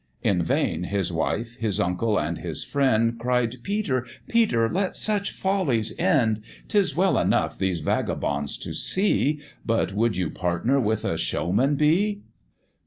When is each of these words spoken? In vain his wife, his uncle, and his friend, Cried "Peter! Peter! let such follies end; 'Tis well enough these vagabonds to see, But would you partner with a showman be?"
In 0.23 0.41
vain 0.41 0.85
his 0.85 1.11
wife, 1.13 1.57
his 1.57 1.79
uncle, 1.79 2.19
and 2.19 2.39
his 2.39 2.63
friend, 2.63 3.19
Cried 3.19 3.57
"Peter! 3.61 4.07
Peter! 4.27 4.67
let 4.67 4.95
such 4.95 5.29
follies 5.29 5.93
end; 5.99 6.41
'Tis 6.69 6.95
well 6.95 7.19
enough 7.19 7.55
these 7.59 7.81
vagabonds 7.81 8.57
to 8.57 8.73
see, 8.73 9.41
But 9.63 9.93
would 9.93 10.17
you 10.17 10.31
partner 10.31 10.79
with 10.79 11.05
a 11.05 11.17
showman 11.19 11.75
be?" 11.75 12.23